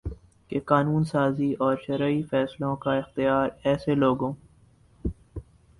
کہ 0.51 0.59
قانون 0.61 1.03
سازی 1.03 1.51
اور 1.59 1.75
شرعی 1.85 2.21
فیصلوں 2.23 2.75
کا 2.75 2.93
اختیار 2.93 3.49
ایسے 3.63 3.95
لوگوں 3.95 4.33